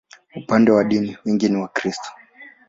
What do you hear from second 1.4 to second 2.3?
ni Wakristo.